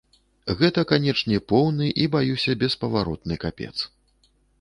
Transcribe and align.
Гэта, 0.59 0.83
канечне, 0.91 1.37
поўны 1.53 1.89
і, 2.05 2.07
баюся, 2.15 2.55
беспаваротны 2.63 3.39
капец. 3.45 3.75